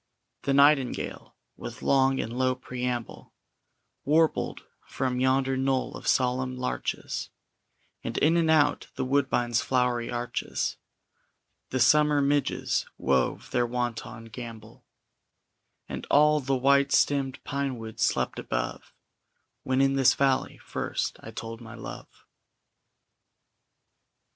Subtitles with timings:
[0.41, 3.33] The nightingale, with long and low preamble,
[4.03, 7.29] Warbled from yonder knoll of solemn larches,
[8.03, 10.77] And in and out the woodbine's flowery arches
[11.69, 14.83] The summer midges wove their wanton gambol,
[15.87, 18.95] And all the white stemmed pinewood slept above
[19.61, 22.25] When in this valley first I told my love.